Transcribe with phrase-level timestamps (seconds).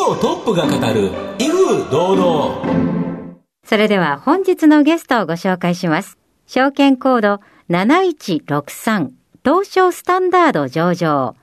[0.00, 6.16] 企業トップが語る威風堂々それでは本日のゲストをご紹介します
[6.46, 9.10] 証券コード7163
[9.44, 11.36] 東証スタンダード上場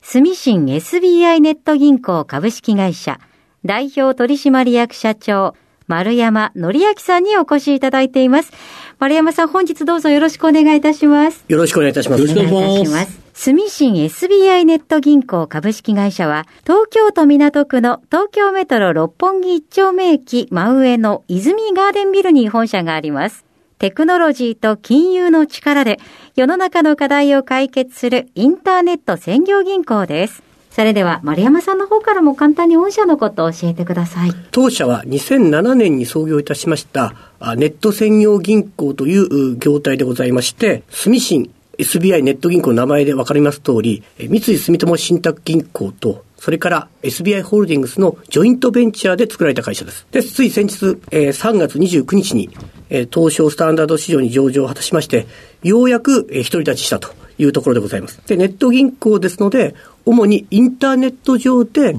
[0.00, 3.20] 住信 SBI ネット銀行株式会社
[3.66, 5.54] 代表取締役社長
[5.86, 8.52] 丸山則明さんにお越しいただいています。
[8.98, 11.46] 丸山さん、本日どうぞよろしくお願いいたします。
[11.48, 12.20] よろしくお願いいたします。
[12.20, 13.27] よろしくお願いいたします。
[13.40, 23.44] 住信 SBI ネット銀行株式会社は、東京都港区の東京メトロ六本木一丁目駅真上の泉ガーデンビルに本社があります。
[23.78, 26.00] テクノロジーと金融の力で
[26.34, 30.42] 世の中の課題を解決するインターネット専業銀行です。
[30.72, 34.32] それでは丸山さんの方からも簡単に御社のことを教えてください。
[34.50, 37.14] 当社は2007年に創業いたしました
[37.54, 50.06] ネット専業銀行という業態でございまして、住信 SBI ネット銀行の名前で分かります通り、三井住友信託銀行とそれから SBI ホールディングスのジョイントベンチャーで作られた会社です。
[50.12, 52.50] で、つい先日、えー、3月29日に、
[52.90, 55.26] えー、東証スタンダード市場に上場を果たしまして、
[55.64, 58.20] ようやく、えー、独り立ちしたというところでございます。
[58.26, 59.74] で、ネット銀行ですので、
[60.06, 61.96] 主にインターネット上で、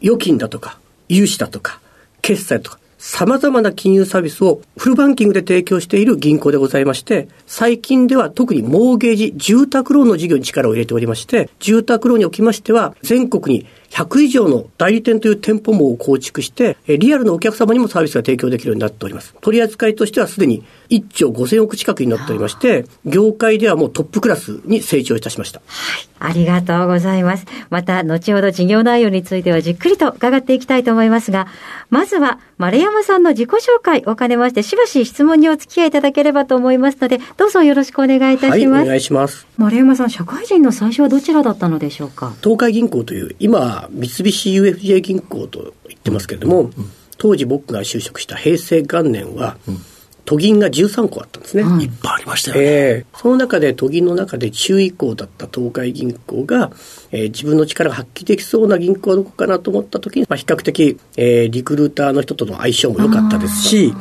[0.00, 1.80] 預金だとか、融資だとか、
[2.22, 19.34] 決済とか、様々な金融サービスをフルバンキングで提供している銀行でございまして、最近では特にモーゲージ、住宅ローンの事業に力を入れておりまして、住宅ローンにおきましては、全国に100以上の代理店という店舗網を構築して、リアルのお客様にもサービスが提供できるようになっております。
[19.40, 25.62] 取り扱いとしてはすでに1兆5000億近くになっておりまして、業界ではもうトップクラスに成長いたしました。
[25.66, 26.08] はい。
[26.20, 27.44] ありがとうございます。
[27.68, 31.48] また、後ほど事業内容についてはじっくりと伺っていきたいと思いますが、
[31.90, 38.68] まずは、丸山さんの自己紹介を兼ねまして、しばし質問にお付き合いいただければと思いますので、どうぞよろしくお願いいたします。
[38.70, 39.46] はい、お願いします。
[39.58, 42.32] 丸山さん、社会人の最初はどちらだったのでしょうか？
[42.42, 46.72] 東海銀行という、今、三菱 UFJ 銀行と言ってますけれども、うんうん、
[47.18, 49.78] 当時僕が就職した平成元年は、うん。
[50.24, 51.62] 都銀が13個あったんですね。
[51.84, 52.62] いっぱいありましたよね。
[52.64, 56.72] えー、その中で都銀の中で中位行だった東海銀行が、
[57.12, 63.92] えー、自分の力が発揮できそうな銀行はどこかなと思った時に、まあ、比較的、えー、リクルーターの人との相性も良かったですし、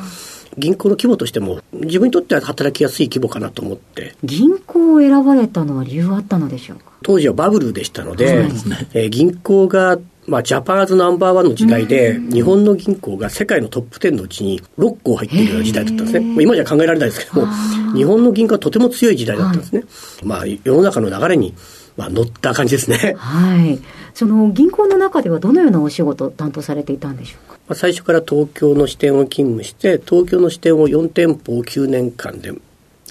[0.58, 4.16] 銀行の規模としても自分にとっては働きやすい規模かなと思って。
[4.24, 6.92] 銀行を選ばれたのは理由はあったのでしょうか？
[7.04, 8.50] 当時はバブルでしたので、ね。
[8.94, 16.44] えー、銀行がまあ、ジャパンアズナンバーワンの時代で、日本の銀行が世界のトップ10のうちに6個入っているような時代だったんですね。
[16.44, 17.54] 今じゃ考えられないですけども、
[17.94, 19.84] 日本の銀行はとても強い時代だったんですね。
[20.24, 21.54] まあ、世の中の流れに、
[21.98, 23.16] まあ、乗った感じですね。
[23.18, 23.80] はい。
[24.14, 27.54] その銀行の中ではどのようなお仕事を担当されていたんでしょうか？
[27.68, 32.52] まあ、最初から東京の支店を勤務して、東京の支店を4店舗を9年間で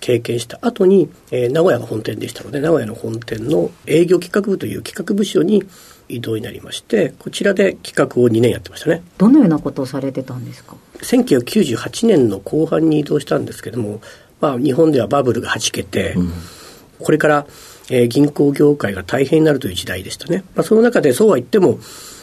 [0.01, 5.65] 経験した後に、えー、名古屋が本店でしたので、名古屋の本店の営業企画部という企画部署に
[6.09, 14.01] 移動になりましてこちらで企画を2年やってましたねどのようなことをされてたんですか？1998年の後半に移動したんですけども、
[14.41, 16.33] まあ、日本ではバブルがはじけて、うん、
[17.03, 17.47] これから、
[17.91, 21.79] えー、銀行業界が大変になるという時代でしたね、まあ、その中でそうは言っても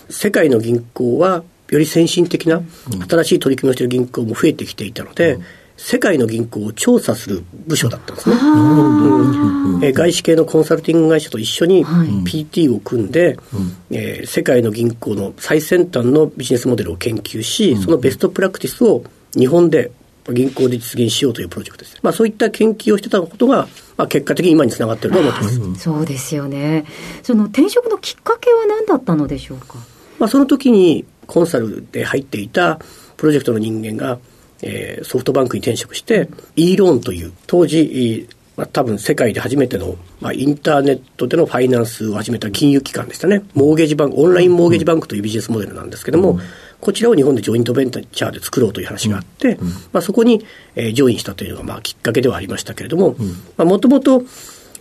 [0.09, 2.61] 世界の銀行はより先進的な
[3.07, 5.43] 新しい取り組みをしている銀行も増えてきていたので、うん。
[5.79, 8.35] 世界の銀行を調査する部署だったんですね。
[8.35, 13.37] うん、え外資系のコンサルティング会社と一緒に PT を組んで、はい、
[13.91, 19.03] えー、世界の銀行の最先端のビジネスモデルを研究し、そのベストプラクティスを
[19.37, 19.91] 日本で
[20.31, 21.99] 銀行で実現しようというプロジェクトです。
[22.01, 23.67] まあそういった研究をしてたことが、
[23.97, 25.75] まあ結果的に今につながっていると思ってます。
[25.75, 26.85] そうですよね。
[27.23, 29.75] その転職のきっかけは何だったのでしょうか？
[30.19, 32.79] まあその時にコンサルで入っていた
[33.17, 34.19] プロジェクトの人間が、
[34.61, 43.43] えー、ソフトバンクに転職して、e ローンという、当時、まあ、多分世界で初めての、まあ、インターネットでのファイナンスを始めた金融機関でしたね。
[43.53, 46.39] モーゲージバンク、オンラインモーゲージバンクというビジネスモデルなんですけども、
[46.81, 49.57] こちらを日本でジョイントベンチャーで作ろうという話があって、
[49.91, 50.45] まあ、そこに、
[50.75, 53.15] えー、ジョインしたというのがまあきっかけではありましたけれども、
[53.57, 54.23] もともと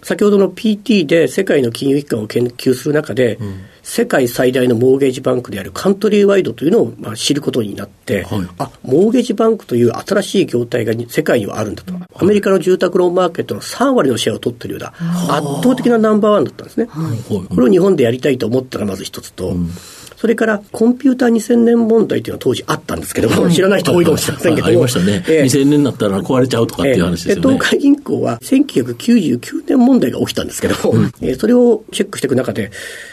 [0.03, 16.87] 先ほどの PT で世界の金融機関を研究する中で、うん、世界最大のモーゲージバンクであるカントリーワイドというのをまあ知ることになって、はい、あモーゲージバンクという新しい業態が世界にはあるんだと、はい、アメリカの住宅ローンマーケットの3割のシェアを取っているような、圧倒的なナンバーワンだったんですね。
[16.87, 19.71] はい、これを日本でやりたいと思ったらまず一つと、うん
[20.19, 24.69] それからコンピューター2000年問題というのは当時あったんですけども、知らない人多いかもしれませんけども。
[24.69, 25.25] ありましたね。
[25.29, 27.57] えー、2000年になったら壊れちゃうとかっていう話ですよね。
[27.57, 32.73] 東海銀行は1999年問題が起きたんですけども、うん、えー、それをチェックしていく中で、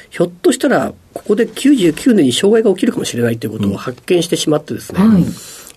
[0.10, 5.00] ひょっとしたら、ここで99年に障害が起きるかもしれないということを発見してしまってですね、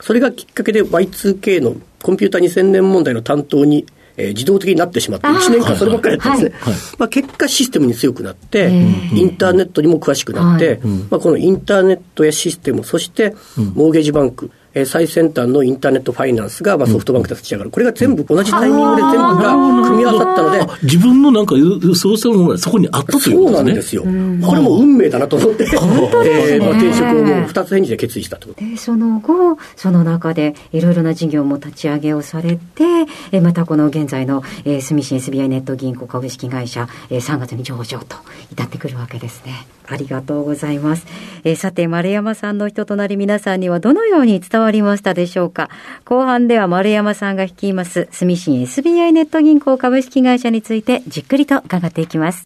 [0.01, 3.85] それがきっかけで Y2K のコンピューター2000年問題の担当に
[4.19, 6.75] えー、自動的になってしまって、1年間そればっかりやってですね、はい。
[6.75, 17.71] はい、まあ、結果システムに強くなって、インターネットにも詳しくなって、まあ、このインターネットやシステム、そしてモーゲージバンク、えー、最先端のインターネットファイナンスが、まあ、ソフトバンクで立ち上がる。
[17.71, 19.53] これが全部同じタイミングで全部が
[19.85, 20.59] 組み合わさったので。
[20.83, 21.55] 自分のなんか
[21.95, 23.53] そうしたものがそこにあったということですね。
[23.53, 24.03] そうなんですよ。
[24.49, 28.53] これも運命だなと思って、えー、まあ、転職をもう二つ返事で決意したと。
[28.53, 32.85] で、その後、その中でいろいろな事業も立ち上げをされて、
[33.33, 38.17] えー、またこの現在の、えー、住信 SBI ネット銀行株式会社、えー、3月に上場と
[38.53, 39.67] 至ってくるわけですね。
[39.91, 41.07] ありがとうございます。
[41.45, 45.71] えー、さて、丸山さんの人となり皆さんにはどのように伝わりましたでしょうか？
[46.05, 52.45] 後半では丸山さんが率います、住信 SBI ネット銀行株式会社についてじっくりと伺っていきます。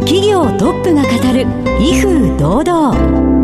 [0.00, 1.46] 企業トップが語る、
[1.80, 3.34] 威風堂々。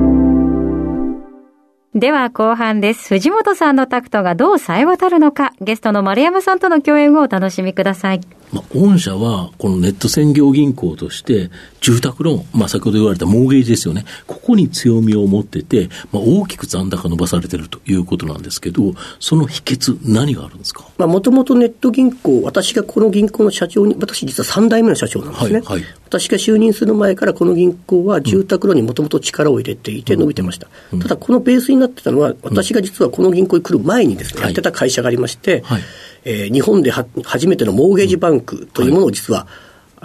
[1.93, 3.09] では後半です。
[3.09, 8.21] 藤本さんのタクトがどう冴え渡るのか、ゲストの丸山さんとの共演をお楽しみください。
[8.53, 11.51] まあ、御社は、このネット専業銀行として、
[11.81, 14.05] 住宅ローン、まあ、先ほど言われたモーゲージですよね。
[14.27, 20.85] ここに強みを持ってて、まあ、大きく残高伸ばされてるということなんですけど、その秘訣、何があるんですか？
[20.99, 25.61] まあ、もともとネット銀行、私がこの銀行の社長に、私実は3代目の社長なんですね。
[25.61, 30.69] はいはい、私が就任する前からこの銀行は住宅ローンにもともと力を入れていて伸びてました。
[30.93, 30.99] うん。
[30.99, 35.83] うん、ただ、このベースになってたのは、私が実はこの銀行に来る前にですね、やってた会社がありまして、はい。
[36.23, 39.47] えー、日本では初めてのモーゲージバンクというものを実は、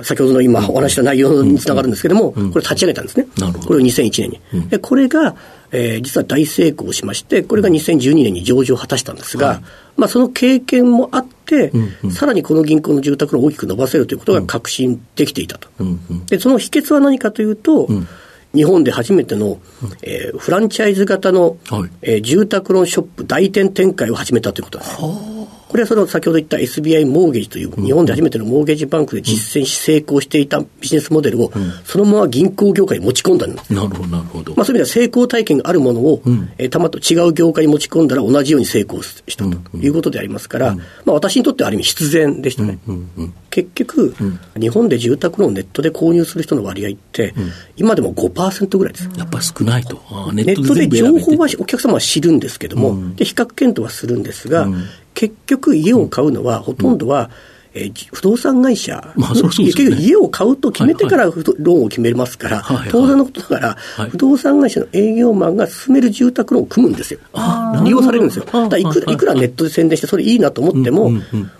[0.04, 3.28] 先ほどの今お話した内容につながるんですけれども、これ立ち上げたんですね。
[3.66, 4.70] これを2001年に。
[4.70, 5.36] で、これが、
[5.72, 9.62] えー、実は大成功しまして、これが2012年に上場を果たしたんですが、
[9.96, 11.72] まあその経験もあって、
[12.12, 15.70] さらにこの銀行の住宅ローンを大きく伸ばせるということが確信できていたと。
[16.28, 17.88] で、その秘訣は何かというと、
[18.54, 19.60] 日本で初めての、
[20.02, 25.35] えー、フランチャイズ型の、はい、えー、住宅ローンショップ代店展開を始めたということです。
[25.76, 31.52] これはその先ほど言った SBI モーゲージという日本で初めてのモーゲージバンクで実践し成功していたビジネスモデルを
[31.84, 33.74] そのまま銀行業界に持ち込んだんです。
[33.74, 34.56] なるほど、なるほど。
[34.56, 42.80] まあそういう意味では成功体験があるものを、うん、えー、たまと違う業界に持ち込んだら同じように成功したということでありますから、うん、まあ私にとってはある意味必然でしたね。
[43.50, 44.16] 結局、
[44.58, 47.34] 日本で住宅ローンをネットで購入する人の割合って、
[47.76, 49.10] 今でも5%ぐらいです。
[49.18, 49.98] やっぱり少ないと。
[50.32, 54.68] ネットで情報はお客様は知るんですけども、で比較検討はするんですが、
[55.16, 57.32] 結局家を買うのは、ほとんどは、
[57.74, 67.20] えー、不動産会社、まあそうそうね、結局家を買うと決めてから、はいはい、ローンを決めますから、はいはい、当然のことだから、はい、不動産会社の営業マンが進める住宅ローンを組むんですよ。
[67.84, 68.46] 利用されるんですよ。
[68.70, 71.12] だいくらいくらネットで宣伝して、それいいなと思っても、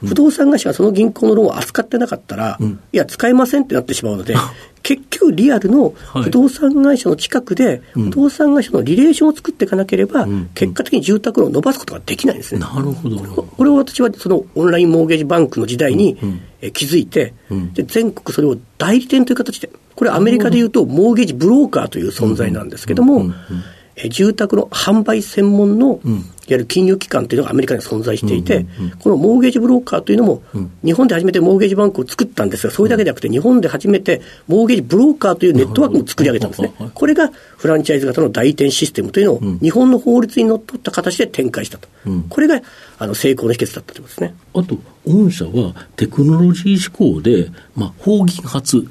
[0.06, 4.36] 不動産会社がその銀行のローンを扱ってなかったら、うん、いや、使えませんってなってしまうので、
[4.86, 12.60] 結局リアルの不動産会社の近くで、不動産会社のリレーションを作っていかなければ、結果的に住宅ローンを伸ばすことができないんですね。
[12.60, 13.18] なるほど。
[13.18, 16.20] これを私はそのオンラインモーゲージバンクの時代に、
[16.62, 17.34] え気づいて、
[17.74, 23.34] で、全国それを代理店という形で、これアメリカでいうと、モーゲージブローカーという存在なんですけども、
[23.98, 28.66] え住宅の販売専門の、いわゆる金融機関というのがアメリカに存在していて、
[29.00, 30.44] このモーゲージブローカーというのも、
[30.84, 36.74] 日本で初めてモーゲージバンクを作ったんですが、それだけでなくて、日本で初めてモーゲージブローカーというネットワークも作り上げたんですね。
[36.94, 41.88] これがフランチャイズ型の代理店システムというのを、日本の法律にのっとった形で展開したと。
[42.30, 42.62] これが
[43.00, 44.36] あの成功の秘訣だったということですね。
[44.54, 48.86] あと、御社はテクノロジー志向で、まあ、法銀発、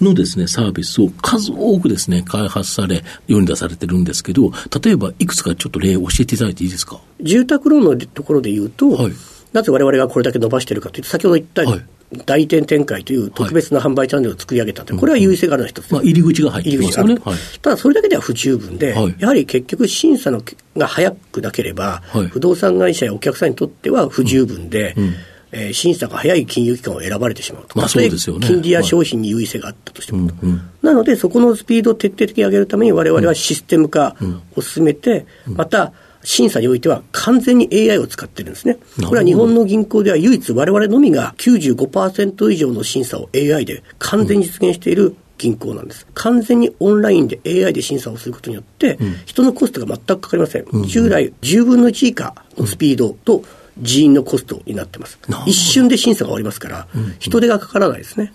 [0.00, 7.00] のですね、サービスを数多くですね、開発され、世に出されてるんですけど、例えばいくつかちょっと例を教えていただいていいですか？
[7.20, 9.12] 住宅ローンのところで言うと、はい、
[9.52, 11.82] なぜ我々がこれだけ伸ばしているかというと、先ほど言った、はい、
[12.26, 17.14] 代店展開という特別な販売チャンネルを作り上げたと、これは優位性があるの一つまあ、入り口が入ってますよね。
[17.24, 20.42] はい、ただ、それだけでは不十分で、はい、やはり結局、審査の
[20.76, 25.04] が早くなければ、はい、不動産会社やお客さんにとっては不十分で、うん。
[25.04, 25.14] うん
[25.56, 27.78] えー、審査が早い金融機関を選ばれてしまうと。
[27.78, 28.46] まあ、そうですよね。
[28.46, 34.14] 金利や商品に優位性があったとしても、はいうんうん、なので、そこのスピードを徹底的に上げるために、われわれはシステム化
[34.54, 38.78] を進めて、うん、また、審査においては完全に AI を使ってるんですね。
[39.06, 46.04] これは日本の銀行では唯一我々のみが95%以上の審査を AI で完全に実現している銀行なんです。
[46.14, 50.66] 完全にオンラインで AI で審査をすることによって、人のコストが全くかかりません。
[50.88, 53.44] 従来10分の1以下のスピードと、
[53.78, 55.18] 人員のコストになってます。
[55.46, 58.32] 一瞬で審査が終わりますから、人手がかからないですね。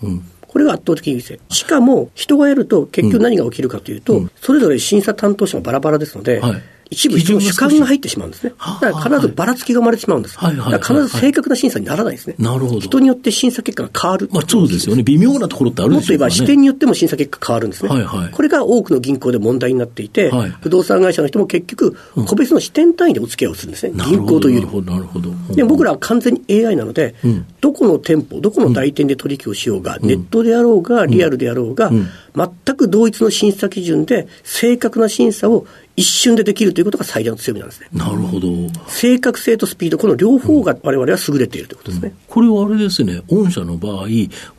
[0.48, 1.40] これが圧倒的優位性。
[1.50, 8.54] しかも、人がやると結局何が起きるかというと、それぞれ審査担当者がバラバラですので、はい一部主観が入ってしまうんですね。
[8.82, 10.38] だから必ずばらつきが生まれてしまうんです。
[10.38, 12.36] はいはい、必ず正確な審査にならないですね。
[12.38, 12.80] なるほど。
[12.82, 14.30] 人によって審査結果が変わる。
[14.32, 15.04] まあそうですよね。
[15.04, 17.90] 微妙なところってあるでしょうか、ね、もっと言えば視点によっても審査結果変わるんですね。
[17.90, 21.96] はいはい、これが多くの銀行で問題になっていて、はい、不動産会社の人も結局、
[22.28, 23.94] 個別の視点単位でお付き合いをするんですね。
[23.96, 24.82] うん、銀行というよりも。
[24.82, 25.32] なるほど。
[25.56, 31.90] で僕らは完全に AI なので、うん、どこの店舗、どこの代店で取引をしようが、うん、ネットであろうが、リアルであろうが、
[32.36, 37.88] 全く同一の審査基準で正確な審査を一瞬でできるということが最大の強みなんですね。
[37.94, 38.48] なるほど。
[38.88, 42.10] 正確性とスピード、この両方が我々は優れているということですね。
[42.10, 44.08] うん、これはあれですね、御社の場合、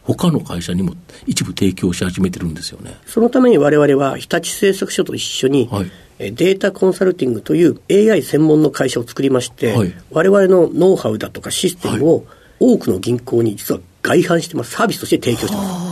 [0.02, 0.94] 他の会社にも
[1.26, 2.96] 一部提供し始めてるんですよね。
[3.06, 12.26] そのために我々は日立製作所と一緒に、はいデータコンサルティングという AI 専門の会社を作りまして、はい、我々のノウハウだとかシステムを
[12.60, 15.91] 多くの銀行に実は外販してます、サービスとして提供してます。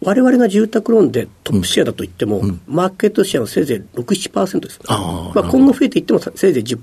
[0.00, 4.80] われわれが住宅ローンでトップシェアだと言っても、うん、マーケットシェアはせいぜい6、7%です。
[4.86, 6.78] あまあ、今後増えていってもせいぜい10%、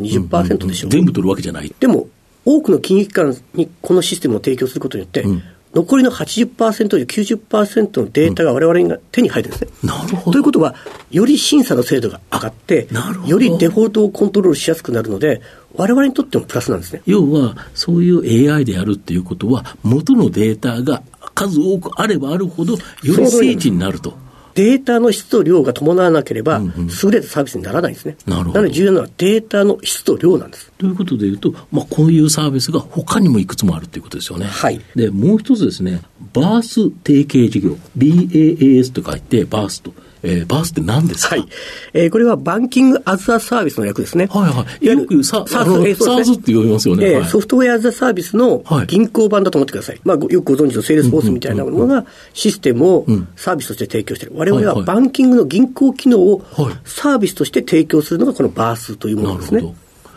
[0.00, 1.74] 20%でしょう、全部取るわけじゃない。
[1.80, 2.08] でも、
[2.44, 5.42] 多くの金融機関にこのシステムを提供することによって、うん
[5.74, 9.70] 残りの80%より90%のデータがわれわれが手に入るんですね。
[9.84, 10.32] なるほど。
[10.32, 10.74] ということは、
[11.12, 12.88] より審査の精度が上がって、
[13.26, 15.40] よりデフォルトをコントロールしやすくなるので、
[15.76, 17.02] われわれにとってもプラスなんですね。
[17.06, 21.04] 要は、そういう AI でやるっていうことは、元のデータが
[21.48, 24.14] 数多くあればあるほど、より精緻になると。
[24.54, 28.16] データの質と量が伴わなければ、優れたサービスにならないんですね。
[28.26, 28.54] なるほど。
[28.56, 30.72] なので重要なのはデータの質と量なんです。
[30.76, 34.46] ということでいうと、まあ、こういうサービスが他にもいくつもあるということですよね。
[34.46, 34.80] はい。
[34.96, 36.02] で、もう一つですね、
[36.32, 39.94] BaaS 提携事業、BAAS と書いて、 BaaS と。
[40.22, 41.48] えー、 BaaS って何ですか、はい。
[41.92, 44.26] えー、これは Banking as a Service の略ですね。
[44.26, 44.86] はいはい。
[44.86, 49.96] よくサ SaaS、SaaS って呼びますよね、えー、 Software as a Service の銀行版だと思ってください。
[49.96, 54.34] はい、まあ、よくご存知のセールスフォースみたいなものがシステムをサービスとして提供している。
[54.36, 56.44] 我々はバンキングの銀行機能を
[56.84, 59.62] サービスとして提供するのがこの BaaS というものですね。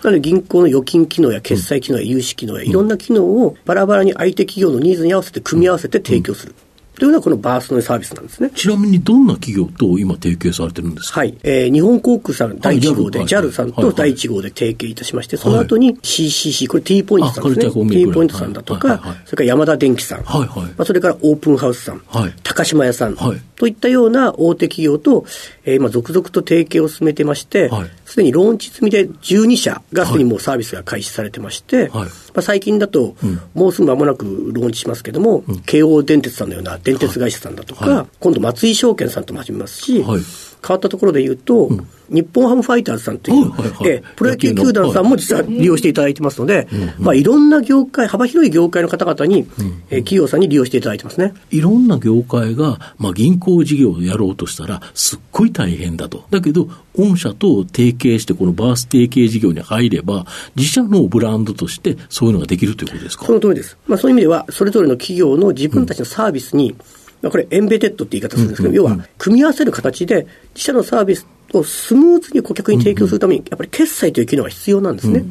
[0.03, 6.55] なので銀行の預金機能や決済機能や融資機能やいろんな機能をバラバラに相手企業のニーズに合わせて組み合わせて提供する。
[6.99, 8.51] というのはこのバーストのサービスなんですね。
[8.55, 11.21] ちなみにどんな企業と今提携されてるんですか？
[11.21, 11.35] はい。
[11.43, 17.89] えー、日本航空さん第1号で、JAL さんと第1号で提携いたしまして、その後に CCC、これ T ポイントさんですね。
[17.89, 20.65] T ポイントさんだとか、それから山田電機さん、はいはい。
[20.67, 25.25] まあ、それからオープンハウスさん、はい、高島屋さん、はい、といったような大手企業と、
[25.63, 27.71] えー、今続々と提携を進めてまして、
[28.03, 40.21] す、で、にローンチ済みで12社がすでにもうサービスが開始されてまして、はい、まあ、最近だと、うん、もうすぐ間もなくローンチしますけれども、うん、京王電鉄さんのような電鉄会社さんだとか、はい、今度松井証券さんとも始めますし、はい
[40.65, 46.67] 変わったところで言うと、うん、日本ハムファイターズさんという、はいはい、えプロ野球球団さんも実は利用していただいてますので、
[46.99, 51.33] まあ、いろんな業界、幅広い業界の方々に、うん、え企業さんに利用していただいてますね。
[51.51, 56.23] いろんな業界が、まあ、銀行事業をやろうとしたら、すっごい大変だと。
[56.29, 63.25] だけど、御社と提携して、このバース提携事業に入れば、自社のブランドとしてそういうのができるということですか？
[63.25, 63.77] その通りです。
[63.87, 66.77] まあ、そういう意味では、それぞれの企業の自分たちのサービスに、うん
[67.23, 75.23] まあ、これ、エンベテッドって言い方するんですけど、要は、組み合わせる形で、自社のサービスをスムーズに顧客に提供するために、やっぱり決済という機能が必要なんですね。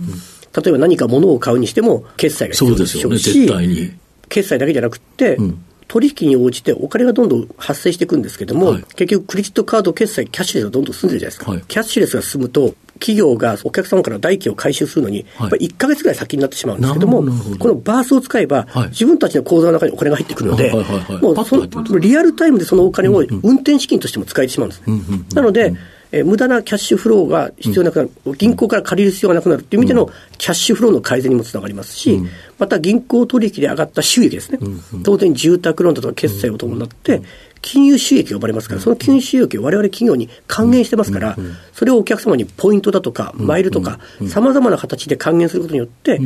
[0.56, 3.99] 例えば何か物を買うにしても、決済が必要でしょうし、うね、
[4.30, 5.64] 決済だけじゃなくて、うん。
[5.88, 11.50] 取引に応じてお金がどんどん発生していくんですけども、はい、結局クレジットカード決済、キャッシュレスがどんどん進んでるじゃないですか。
[11.50, 17.25] はい、キャッシュレスが進むと、企業がお客様から代金を回収するのに、やっぱり1か月ぐらい先になってしまうんですけども、
[17.59, 20.73] このバースを使えば、自分たちの口座の中にお金が入ってくるので、
[21.21, 25.00] もうそのリアルタイムでそのお金を運転資金としても使えてしまうんですね。
[25.35, 25.75] なので、
[26.12, 32.28] え無駄なキャッシュフローが必要なくなる、うん、銀行から借りる必要がなくなるという意味でのキャッシュフローの改善にもつながりますし、うん、
[32.59, 37.23] また銀行取引で上がった収益ですね、うん、当然住宅ローンだとか決済を伴って、
[37.62, 41.37] 金融収益が呼ばれますから、その金融収益をわれわれ企業に還元してますから、
[41.73, 46.21] それをお客様にポイントだとか、マイルとか、さまざまな形で還元することによって、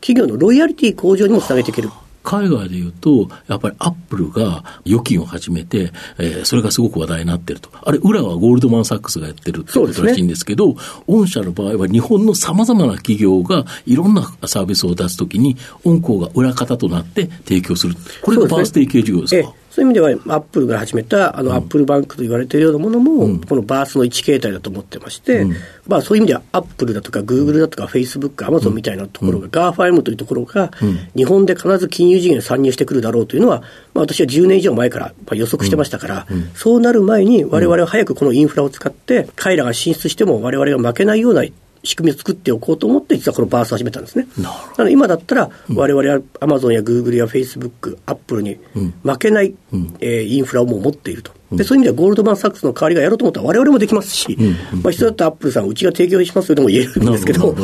[0.00, 1.90] 企業のロイヤリティ向上にもつなげていける。
[2.22, 7.70] 海外で言うと、やっぱりアップルが預金を始めて、えー、それがすごく話題になってると。
[7.82, 10.74] あれ、裏はゴールドマン・サックスがやってるってことらしいんですけど、ね、
[11.06, 17.94] 御社の場合は日本の様々な企業がいろんなサービスを出すときに、御行が裏方となって提供する。
[18.22, 25.44] これが BaaS 提携事業ですかそういう意味では、アップルが始めた、あの、アップルバンクと言われているようなものも、この BaaS の一形態だと思ってまして、
[25.86, 30.72] まあそういう意味では、アップルだとか、グーグルだとか、フェイスブック、アマゾンみたいなところが、 GAFAM というところが、
[31.14, 33.60] 日本で必ず金融事業に参入してくるだろうというのは、
[33.94, 41.44] まあ私は10年以上前から予測してましたから、そうなる前に、われわれは早くこのインフラを使って、彼らが進出しても、われわれが負けないような
[41.82, 44.26] 仕組みを作っておこうと思って、実はこの BaaS を始めたんですね。
[44.38, 48.58] なので今だったら、われわれはアマゾンやグーグルやフェイスブック、アップルに
[49.02, 51.32] 負けない、うん、えー、インフラをもう持っていると。
[51.52, 54.36] でそういう意味ではゴールドマン・サックスの代わりがやろうと思ったらわれわれもできますし、
[54.82, 57.56] まあ、必要だったらアップルさん、うちが提供しますよでも言えるんですけど、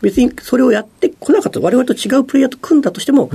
[0.00, 3.30] 別にそれをやってこなかったわれわれと違うプレイヤーと組んだとしても、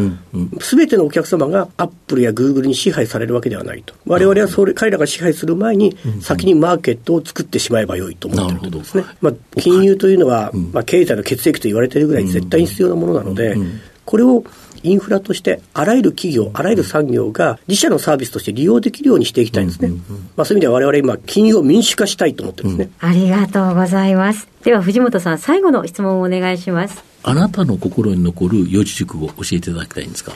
[0.61, 3.93] す、べ、てのお客様がアップルやグーグルに支配されるわけではないと。
[4.05, 9.03] われわれはそれ彼らが支配する前に、先にマーケットを作ってしまえばよいと思ってるんですね。
[9.19, 13.57] まあ、金融というのは、まあ、経済の血液と言われているぐらい絶対に必要なものなので、
[14.05, 14.43] これを
[14.83, 19.89] インフラとしてあらゆる企業、あらゆる産業が自社のサービスとして利用できるようにしていきたいんですね。
[20.35, 24.47] まあそういう意味では我々今、金融を民主化したいと思ってるんですね、うん、ありがとうございます。
[24.63, 27.03] では藤本さん、最後の質問をお願いします。
[27.23, 30.33] あなたの心に残る四字熟語を教えていただきたいんですか？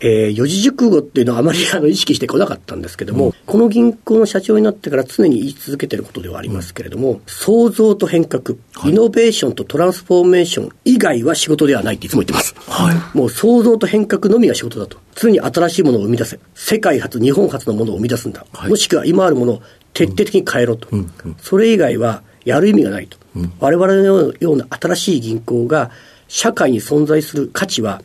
[0.00, 12.54] えー、四字熟語っていうのはあまりあの意識してこなかったんですけども、うん、この銀行の社長になってから常に言い続けてることではありますけれども、うん、創造と変革、イノベーションとトランスフォーメーション以外は仕事ではないっていつも言ってます。
[12.68, 14.98] はい、もう創造と変革のみが仕事だと。
[15.14, 16.38] 常に新しいものを生み出せ。
[16.54, 18.44] 世界初、日本初のものを生み出すんだ。
[18.52, 20.88] はい、もしくは今あるものを徹底的に変えろと。
[20.90, 21.10] うん、
[21.40, 23.16] それ以外はやる意味がないと。
[23.58, 25.90] 我々のような新しい銀行が
[26.28, 28.02] 社会に存在する価値は、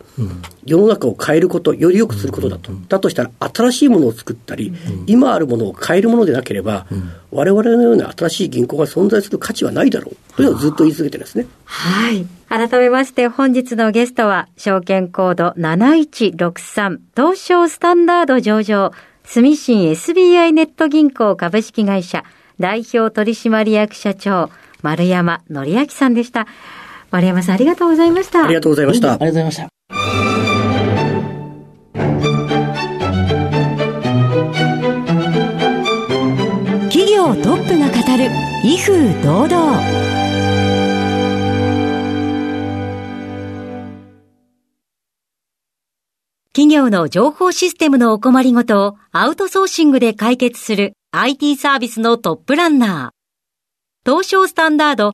[0.66, 2.72] 世の中を変えること、より良くすることだと。
[2.88, 4.74] だとしたら、新しいものを作ったり、
[5.08, 6.86] 今あるものを変えるものでなければ、
[7.32, 10.34] 我々のような新しい銀行が存在する価値はないだろう。
[10.36, 11.48] というのをずっと言い続けてるんですね。
[11.66, 12.26] はい。
[12.50, 18.92] 改めまして本日のゲストは、証券コード7163、東証スタンダード上場、
[19.24, 22.24] 住信 SBI ネット銀行株式会社、
[22.60, 24.50] 代表取締役社長、
[24.82, 26.48] 丸山則明さんでした。
[27.12, 28.46] 丸山さんありがとうございました。
[28.46, 29.14] ありがとうございました。
[29.14, 29.70] ありがとうございました。
[36.90, 38.30] 企業トップが語る
[38.64, 40.10] 威風堂々。
[46.52, 54.12] 企業の情報システムのお困りごとをアウトソーシングで解決する IT サービスのトップランナー。
[54.12, 55.14] 東証スタンダード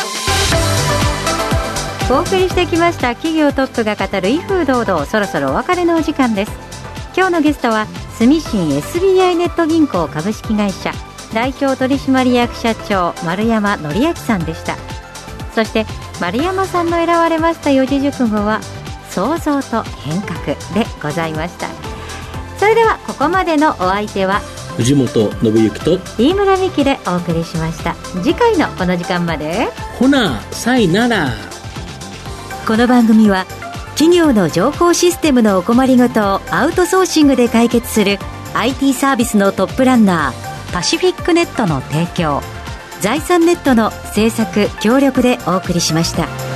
[2.11, 6.51] お送りしてきました企業トップが語る威風堂々そろそろお別れのお時間です。
[7.15, 10.91] 今日のゲストは住信 SBI ネット銀行株式会社
[11.33, 14.75] 代表取締役社長丸山則明さんでした。
[15.55, 15.85] そして
[16.19, 18.59] 丸山さんの選ばれました四字熟語は
[19.09, 20.55] 創造と変革で
[21.01, 21.69] ございました。
[22.57, 24.41] それではここまでのお相手は
[24.75, 27.95] 藤本信之と飯村美希でお送りしました。
[28.21, 29.69] 次回のこの時間まで。
[29.97, 31.50] ほなさいなら
[32.67, 33.45] この番組は
[33.95, 38.19] 企業の情報システムのお困りごとをアウトソーシングで解決する
[38.53, 42.41] IT サービスのトップランナーパシフィックネットの提供
[43.01, 46.50] 財産ネットの制作協力でお送りしました。